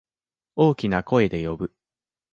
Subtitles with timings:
[0.55, 1.75] 大きな声で呼ぶ。